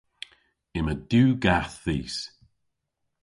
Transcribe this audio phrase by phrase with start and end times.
[0.77, 2.17] Yma diw gath dhis.